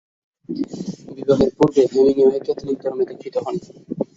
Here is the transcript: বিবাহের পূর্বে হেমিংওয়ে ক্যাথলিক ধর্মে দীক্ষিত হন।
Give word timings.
বিবাহের 1.15 1.51
পূর্বে 1.57 1.81
হেমিংওয়ে 1.91 2.39
ক্যাথলিক 2.45 2.77
ধর্মে 2.83 3.03
দীক্ষিত 3.09 3.35
হন। 3.43 3.55